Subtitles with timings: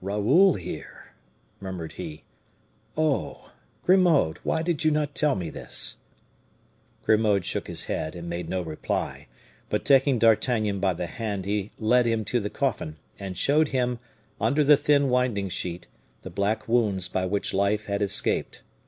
[0.00, 1.12] "Raoul here!"
[1.58, 2.22] murmured he.
[2.96, 3.50] "Oh!
[3.82, 5.96] Grimaud, why did you not tell me this?"
[7.02, 9.26] Grimaud shook his head, and made no reply;
[9.68, 13.98] but taking D'Artagnan by the hand, he led him to the coffin, and showed him,
[14.40, 15.88] under the thin winding sheet,
[16.20, 18.62] the black wounds by which life had escaped.